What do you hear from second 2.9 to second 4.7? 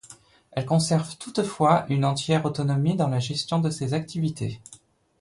dans la gestion de ses activités.